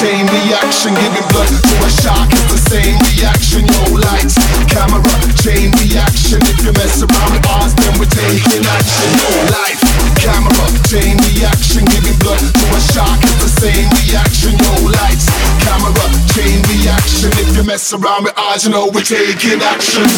chain 0.01 0.25
reaction, 0.25 0.97
giving 0.97 1.27
blood 1.29 1.53
to 1.61 1.75
a 1.85 1.89
shark. 2.01 2.25
It's 2.33 2.49
the 2.49 2.61
same 2.73 2.97
reaction. 3.13 3.61
Yo, 3.69 4.01
lights, 4.01 4.33
camera, 4.65 5.05
chain 5.37 5.69
reaction. 5.77 6.41
If 6.41 6.65
you 6.65 6.73
mess 6.73 7.05
around 7.05 7.31
with 7.37 7.45
us, 7.61 7.77
then 7.77 7.93
we're 8.01 8.09
taking 8.09 8.65
action. 8.65 9.09
Yo, 9.21 9.29
life, 9.53 9.81
camera, 10.17 10.65
chain 10.89 11.21
reaction, 11.29 11.85
giving 11.85 12.17
blood 12.17 12.41
to 12.41 12.65
a 12.73 12.81
shark. 12.89 13.21
It's 13.21 13.45
the 13.45 13.51
same 13.61 13.89
reaction. 14.01 14.57
Yo, 14.57 14.73
lights, 14.89 15.29
camera, 15.61 15.93
chain 16.33 16.65
reaction. 16.65 17.29
If 17.37 17.53
you 17.55 17.63
mess 17.63 17.93
around 17.93 18.25
with 18.25 18.37
us, 18.37 18.65
you 18.65 18.71
know 18.73 18.89
we're 18.89 19.05
taking 19.05 19.61
action. 19.61 20.09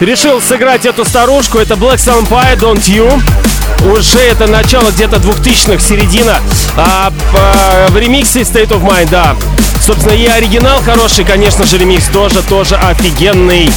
Решил 0.00 0.42
сыграть 0.42 0.84
эту 0.84 1.06
старушку. 1.06 1.58
Это 1.58 1.74
Black 1.74 1.96
Sampire, 1.96 2.58
Don't 2.58 2.84
You. 2.86 3.20
Уже 3.90 4.18
это 4.18 4.46
начало 4.46 4.90
где-то 4.90 5.16
2000-х, 5.16 5.78
середина. 5.78 6.38
А, 6.76 7.10
по, 7.32 7.92
в 7.92 7.96
ремиксе 7.96 8.40
State 8.40 8.68
of 8.68 8.82
Mind, 8.82 9.08
да. 9.10 9.36
Собственно, 9.80 10.12
и 10.12 10.26
оригинал 10.26 10.82
хороший, 10.82 11.24
конечно 11.24 11.64
же, 11.64 11.78
ремикс 11.78 12.08
тоже, 12.08 12.42
тоже 12.42 12.76
офигенный. 12.76 13.70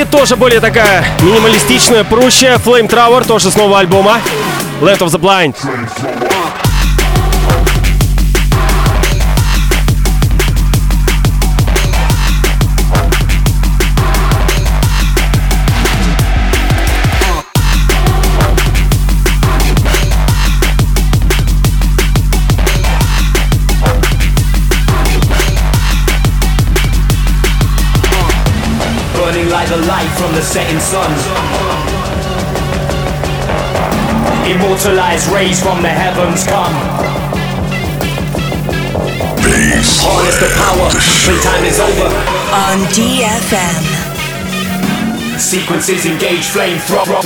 Кстати, 0.00 0.16
тоже 0.16 0.36
более 0.36 0.60
такая 0.60 1.04
минималистичная, 1.20 2.04
прущая. 2.04 2.56
Flame 2.56 2.88
Tower, 2.88 3.26
тоже 3.26 3.50
с 3.50 3.56
нового 3.56 3.80
альбома. 3.80 4.20
Land 4.80 4.98
of 4.98 5.08
the 5.08 5.18
Blind. 5.18 6.39
Light 30.00 30.16
from 30.16 30.32
the 30.34 30.40
setting 30.42 30.80
sun. 30.80 31.10
Immortalized 34.48 35.28
rays 35.30 35.60
from 35.62 35.82
the 35.82 35.88
heavens 35.88 36.44
come. 36.44 36.74
Harness 40.02 40.38
the 40.40 40.48
power, 40.56 40.90
playtime 41.24 41.64
is 41.64 41.78
over. 41.80 42.08
On 42.64 42.78
DFM. 42.96 43.82
Sequences 45.38 46.06
engage 46.06 46.46
flamethrower. 46.48 47.20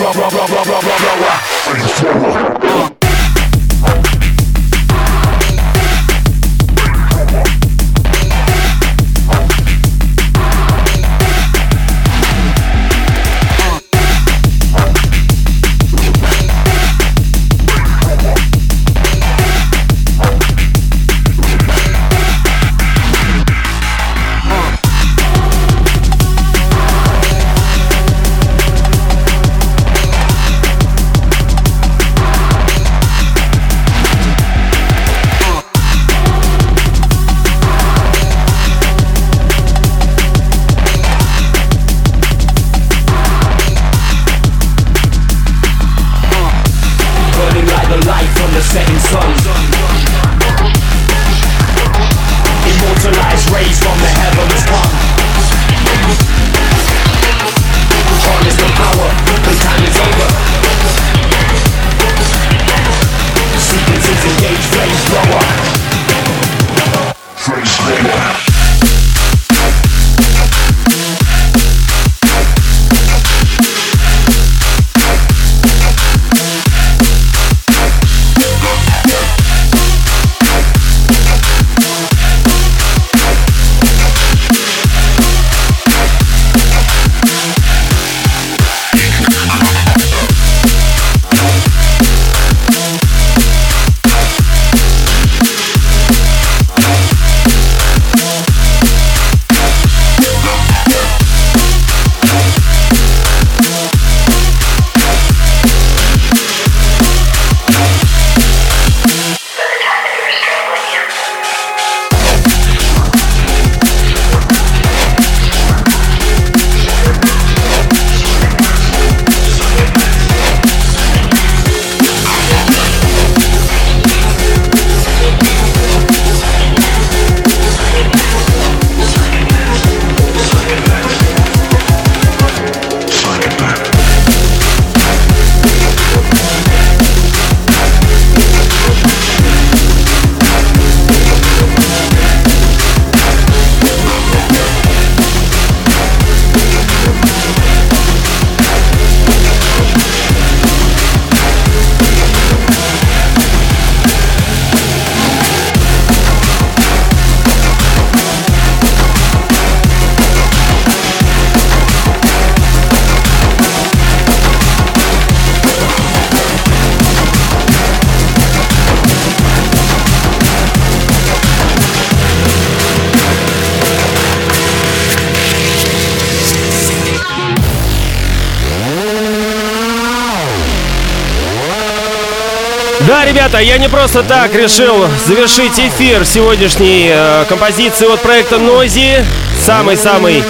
Да, 183.07 183.27
ребята, 183.27 183.59
я 183.59 183.77
не 183.77 183.91
просто 183.91 184.23
так 184.23 184.55
решил 184.55 185.07
завершить 185.27 185.79
эфир 185.79 186.25
сегодняшней 186.25 187.11
э, 187.13 187.45
композиции 187.47 188.11
от 188.11 188.21
проекта 188.23 188.57
Noisy. 188.57 189.23
Самый-самый 189.63 190.43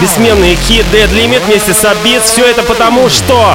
бессменный 0.00 0.56
хит 0.56 0.84
Dead 0.92 1.08
Limit 1.12 1.44
вместе 1.46 1.72
с 1.72 1.84
Abyss. 1.84 2.22
Все 2.24 2.44
это 2.44 2.64
потому, 2.64 3.08
что... 3.08 3.54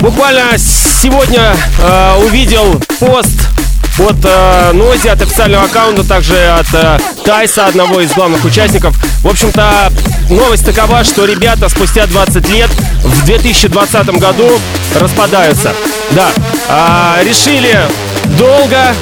Буквально 0.00 0.56
сегодня 0.56 1.54
э, 1.78 2.14
увидел 2.24 2.80
пост 3.00 3.48
от 3.98 4.16
э, 4.24 4.72
Нози, 4.72 5.08
от 5.08 5.20
официального 5.20 5.64
аккаунта, 5.64 6.04
также 6.04 6.36
от 6.48 6.66
э, 6.72 6.98
Тайса, 7.24 7.66
одного 7.66 8.00
из 8.00 8.12
главных 8.12 8.44
участников. 8.44 8.94
В 9.22 9.28
общем-то, 9.28 9.90
новость 10.30 10.64
такова, 10.64 11.04
что 11.04 11.24
ребята 11.24 11.68
спустя 11.68 12.06
20 12.06 12.48
лет 12.50 12.70
в 13.02 13.24
2020 13.24 14.06
году 14.18 14.60
распадаются. 15.00 15.72
Да, 16.12 16.30
э, 16.68 17.24
решили 17.24 17.78
долго 18.38 18.94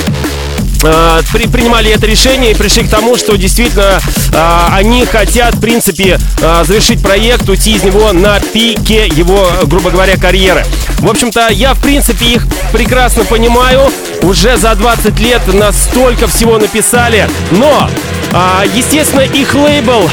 э, 0.82 1.20
при, 1.32 1.46
принимали 1.46 1.90
это 1.90 2.06
решение 2.06 2.52
и 2.52 2.54
пришли 2.54 2.84
к 2.84 2.88
тому, 2.88 3.16
что 3.16 3.36
действительно 3.36 4.00
э, 4.32 4.58
они 4.70 5.04
хотят, 5.04 5.54
в 5.54 5.60
принципе, 5.60 6.18
э, 6.40 6.64
завершить 6.64 7.02
проект, 7.02 7.48
уйти 7.48 7.74
из 7.74 7.82
него 7.82 8.12
на 8.12 8.40
пике 8.40 9.06
его, 9.06 9.48
грубо 9.64 9.90
говоря, 9.90 10.16
карьеры. 10.16 10.64
В 10.98 11.10
общем-то, 11.10 11.48
я, 11.50 11.74
в 11.74 11.80
принципе, 11.80 12.26
их 12.26 12.46
прекрасно 12.72 13.24
понимаю. 13.24 13.90
Уже 14.22 14.56
за 14.56 14.74
20 14.74 15.18
лет 15.18 15.42
настолько 15.52 16.28
всего 16.28 16.58
написали. 16.58 17.28
Но, 17.50 17.90
э, 18.32 18.64
естественно, 18.74 19.22
их 19.22 19.54
лейбл 19.54 20.08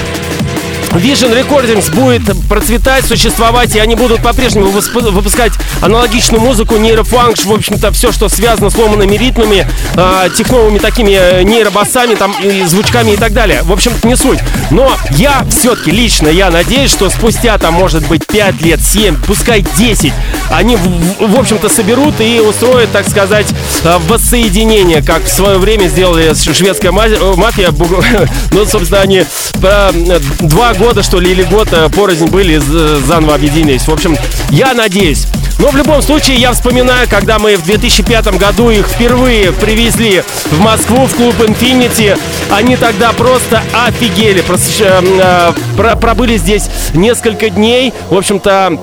Vision 0.92 1.34
Recordings 1.34 1.94
будет 1.94 2.24
процветать, 2.48 3.06
существовать, 3.06 3.76
и 3.76 3.80
они 3.80 3.96
будут 3.96 4.22
по-прежнему 4.22 4.68
выпускать 4.68 5.54
аналогичную 5.82 6.42
музыку, 6.42 6.78
нейрофанкш, 6.78 7.46
в 7.46 7.54
общем-то, 7.54 7.92
все, 7.92 8.12
что 8.12 8.28
связано 8.30 8.70
с 8.70 8.78
ломанными 8.78 9.16
ритмами, 9.16 9.68
э, 9.96 10.30
техновыми 10.36 10.80
такими 10.80 11.12
э, 11.12 11.44
нейробасами, 11.44 12.16
там, 12.16 12.34
и 12.44 12.64
звучками 12.64 13.12
и 13.12 13.18
так 13.18 13.34
далее. 13.34 13.62
В 13.64 13.72
общем 13.72 13.92
не 14.04 14.16
суть. 14.16 14.40
Но 14.72 14.92
я 15.12 15.46
все-таки 15.50 15.92
лично, 15.92 16.28
я 16.28 16.50
надеюсь, 16.50 16.92
что 16.92 17.10
спустя, 17.10 17.58
там, 17.58 17.76
может 17.76 18.08
быть, 18.08 18.26
5 18.26 18.62
лет, 18.62 18.82
7, 18.82 19.16
пускай 19.26 19.64
10, 19.78 20.12
они, 20.52 20.76
в, 20.76 21.28
в 21.28 21.40
общем-то, 21.40 21.70
соберут 21.70 22.20
и 22.20 22.40
устроят, 22.40 22.92
так 22.92 23.08
сказать, 23.08 23.48
э, 23.84 23.98
воссоединение, 24.08 25.04
как 25.04 25.24
в 25.24 25.30
свое 25.30 25.58
время 25.58 25.88
сделали 25.88 26.34
шведская 26.34 26.90
э, 26.90 27.36
мафия. 27.36 27.70
Ну, 28.52 28.66
собственно, 28.66 29.02
они 29.02 29.24
два 30.40 30.74
года, 30.80 31.04
что 31.04 31.20
ли, 31.20 31.32
или 31.32 31.44
год 31.44 31.68
э, 31.72 31.90
порознь 31.90 32.28
были, 32.28 32.58
заново 32.58 33.36
объединились. 33.36 33.88
В 33.88 33.92
общем, 33.92 34.18
я 34.50 34.74
надеюсь. 34.74 35.28
Но 35.60 35.68
в 35.72 35.76
любом 35.76 36.02
случае, 36.02 36.38
я 36.38 36.54
вспоминаю, 36.54 37.08
когда 37.10 37.38
мы 37.38 37.58
в 37.58 37.64
2005 37.64 38.40
году 38.40 38.70
их 38.70 38.88
впервые 38.88 39.52
привезли 39.52 40.24
в 40.52 40.60
Москву, 40.62 41.06
в 41.06 41.16
клуб 41.16 41.36
Infinity. 41.42 42.18
Они 42.50 42.78
тогда 42.78 43.12
просто 43.12 43.62
офигели. 43.74 44.40
Просто, 44.42 45.04
э, 45.04 45.54
э, 45.78 45.96
пробыли 45.98 46.38
здесь 46.38 46.70
несколько 46.94 47.50
дней. 47.50 47.94
В 48.10 48.16
общем-то, 48.16 48.80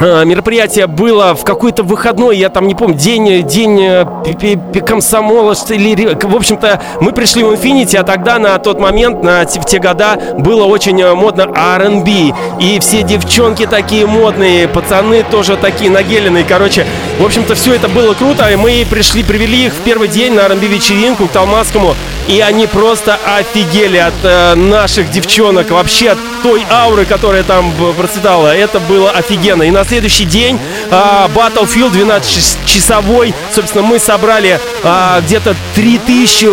мероприятие 0.00 0.86
было 0.86 1.34
в 1.34 1.44
какой-то 1.44 1.82
выходной, 1.82 2.36
я 2.36 2.48
там 2.48 2.66
не 2.66 2.74
помню, 2.74 2.96
день, 2.96 3.46
день 3.46 3.80
э, 3.82 4.80
комсомола, 4.80 5.54
что 5.54 5.74
ли. 5.74 5.96
В 5.96 6.36
общем-то, 6.36 6.82
мы 7.00 7.12
пришли 7.12 7.42
в 7.42 7.52
Infinity, 7.52 7.96
а 7.96 8.02
тогда 8.02 8.38
на 8.38 8.58
тот 8.58 8.78
момент, 8.78 9.22
на, 9.22 9.44
в 9.46 9.64
те 9.64 9.78
года, 9.78 10.18
было 10.38 10.64
очень 10.64 11.00
э, 11.00 11.14
модно 11.14 11.48
R&B. 11.54 12.34
И 12.60 12.78
все 12.80 13.02
девчонки 13.02 13.66
такие 13.66 14.06
модные, 14.06 14.68
пацаны 14.68 15.24
тоже 15.30 15.56
такие 15.56 15.90
нагеленные. 15.90 16.44
Короче, 16.44 16.86
в 17.18 17.24
общем-то, 17.24 17.54
все 17.54 17.74
это 17.74 17.88
было 17.88 18.14
круто. 18.14 18.50
И 18.50 18.56
мы 18.56 18.86
пришли, 18.88 19.22
привели 19.22 19.66
их 19.66 19.72
в 19.72 19.80
первый 19.80 20.08
день 20.08 20.34
на 20.34 20.42
R&B 20.42 20.66
вечеринку 20.66 21.26
к 21.26 21.30
Талмацкому. 21.30 21.94
И 22.28 22.40
они 22.40 22.66
просто 22.66 23.18
офигели 23.38 23.98
от 23.98 24.14
э, 24.24 24.54
наших 24.56 25.10
девчонок, 25.10 25.70
вообще 25.70 26.10
от 26.10 26.18
той 26.42 26.64
ауры, 26.70 27.04
которая 27.04 27.44
там 27.44 27.72
процветала. 27.96 28.54
Это 28.54 28.80
было 28.80 29.10
офигенно. 29.10 29.62
И 29.62 29.70
на 29.70 29.84
следующий 29.86 30.24
день 30.24 30.58
э, 30.90 30.90
Battlefield 31.34 31.92
12-часовой, 31.92 33.34
собственно, 33.52 33.84
мы 33.84 33.98
собрали 33.98 34.60
э, 34.82 35.20
где-то 35.24 35.56
3000. 35.74 36.46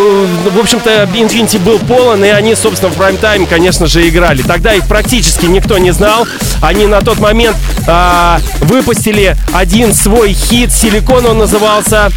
В 0.50 0.60
общем-то, 0.60 1.04
Infinity 1.14 1.60
был 1.60 1.80
полон, 1.80 2.24
и 2.24 2.30
они, 2.30 2.56
собственно, 2.56 2.92
в 2.92 2.96
прайм-тайм, 2.96 3.46
конечно 3.46 3.88
же, 3.88 4.08
играли. 4.08 4.42
Тогда 4.42 4.74
их 4.74 4.88
практически 4.88 5.46
никто 5.46 5.78
не 5.78 5.92
знал. 5.92 6.28
Они 6.64 6.88
на 6.88 7.02
тот 7.02 7.20
момент 7.20 7.58
э, 7.86 8.38
выпустили 8.62 9.36
один 9.54 9.94
свой 9.94 10.32
хит, 10.32 10.72
Силикон 10.72 11.26
он 11.26 11.40
назывался. 11.40 12.10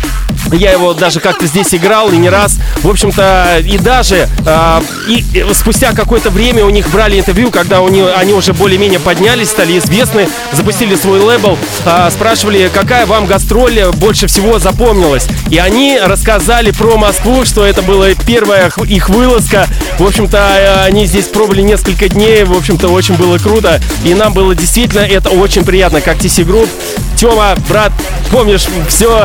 Я 0.52 0.70
его 0.70 0.94
даже 0.94 1.18
как-то 1.18 1.46
здесь 1.46 1.74
играл 1.74 2.10
и 2.10 2.16
не 2.16 2.30
раз. 2.30 2.58
В 2.82 2.88
общем-то, 2.88 3.58
и 3.64 3.76
даже 3.78 4.28
э, 4.46 4.80
и, 5.08 5.24
и 5.32 5.44
спустя 5.52 5.92
какое-то 5.92 6.30
время 6.30 6.64
у 6.64 6.70
них 6.70 6.88
брали 6.90 7.18
интервью, 7.18 7.50
когда 7.50 7.80
у 7.80 7.88
них, 7.88 8.04
они 8.16 8.34
уже 8.34 8.52
более-менее 8.52 9.00
поднялись, 9.00 9.48
стали 9.48 9.76
известны, 9.78 10.28
запустили 10.52 10.94
свой 10.94 11.18
лейбл, 11.18 11.58
э, 11.84 12.08
спрашивали, 12.12 12.70
какая 12.72 13.06
вам 13.06 13.26
гастроль 13.26 13.90
больше 13.94 14.28
всего 14.28 14.60
запомнилась. 14.60 15.26
И 15.50 15.58
они 15.58 15.98
рассказали 16.00 16.70
про 16.70 16.96
Москву, 16.96 17.44
что 17.44 17.64
это 17.64 17.82
была 17.82 18.10
первая 18.24 18.70
их 18.86 19.08
вылазка. 19.08 19.66
В 19.98 20.06
общем-то, 20.06 20.84
они 20.84 21.06
здесь 21.06 21.24
пробовали 21.24 21.62
несколько 21.62 22.08
дней, 22.08 22.44
в 22.44 22.56
общем-то, 22.56 22.86
очень 22.88 23.16
было 23.16 23.38
круто. 23.38 23.80
И 24.04 24.14
нам 24.14 24.35
было 24.36 24.54
действительно 24.54 25.00
это 25.00 25.30
очень 25.30 25.64
приятно, 25.64 26.02
как 26.02 26.18
TC 26.18 26.44
Group. 26.44 26.68
Тёма, 27.16 27.56
брат, 27.70 27.90
помнишь, 28.30 28.66
все 28.86 29.24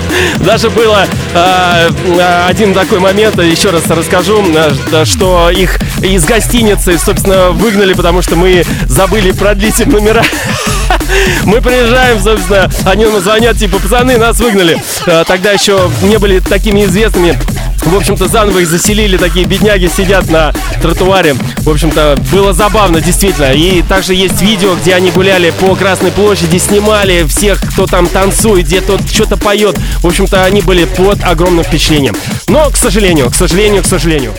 Даже 0.40 0.68
было 0.68 1.06
э, 1.32 2.46
один 2.48 2.74
такой 2.74 2.98
момент, 2.98 3.40
еще 3.40 3.70
раз 3.70 3.86
расскажу, 3.86 4.44
э, 4.52 5.04
что 5.04 5.48
их 5.50 5.78
из 6.02 6.24
гостиницы, 6.24 6.98
собственно, 6.98 7.50
выгнали, 7.50 7.92
потому 7.92 8.20
что 8.20 8.34
мы 8.34 8.64
забыли 8.88 9.30
продлить 9.30 9.78
им 9.78 9.90
номера. 9.90 10.24
Мы 11.44 11.60
приезжаем, 11.60 12.20
собственно, 12.20 12.70
они 12.84 13.04
нам 13.04 13.20
звонят, 13.20 13.56
типа, 13.56 13.78
пацаны, 13.78 14.18
нас 14.18 14.38
выгнали. 14.38 14.82
Тогда 15.26 15.52
еще 15.52 15.90
не 16.02 16.18
были 16.18 16.38
такими 16.38 16.84
известными. 16.84 17.38
В 17.84 17.96
общем-то, 17.96 18.28
заново 18.28 18.60
их 18.60 18.68
заселили, 18.68 19.16
такие 19.16 19.44
бедняги 19.44 19.90
сидят 19.94 20.30
на 20.30 20.52
тротуаре. 20.80 21.34
В 21.58 21.70
общем-то, 21.70 22.18
было 22.32 22.52
забавно, 22.52 23.00
действительно. 23.00 23.52
И 23.52 23.82
также 23.82 24.14
есть 24.14 24.40
видео, 24.40 24.74
где 24.76 24.94
они 24.94 25.10
гуляли 25.10 25.52
по 25.60 25.74
Красной 25.74 26.10
площади, 26.10 26.58
снимали 26.58 27.24
всех, 27.24 27.60
кто 27.60 27.86
там 27.86 28.06
танцует, 28.06 28.66
где 28.66 28.80
тот 28.80 29.08
что-то 29.10 29.36
поет. 29.36 29.76
В 30.00 30.06
общем-то, 30.06 30.44
они 30.44 30.62
были 30.62 30.84
под 30.84 31.22
огромным 31.24 31.64
впечатлением. 31.64 32.14
Но, 32.48 32.70
к 32.70 32.76
сожалению, 32.76 33.30
к 33.30 33.34
сожалению, 33.34 33.82
к 33.82 33.86
сожалению. 33.86 34.32